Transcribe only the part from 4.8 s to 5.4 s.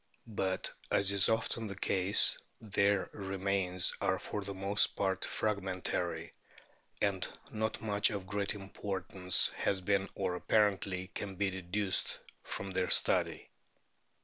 part